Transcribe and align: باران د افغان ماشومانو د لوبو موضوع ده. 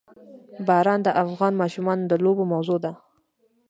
باران 0.67 0.99
د 1.03 1.09
افغان 1.23 1.53
ماشومانو 1.61 2.03
د 2.07 2.13
لوبو 2.23 2.43
موضوع 2.53 2.77
ده. 2.85 2.91